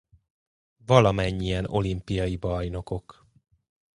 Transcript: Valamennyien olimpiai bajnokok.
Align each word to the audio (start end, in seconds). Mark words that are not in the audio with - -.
Valamennyien 0.85 1.65
olimpiai 1.67 2.35
bajnokok. 2.37 3.25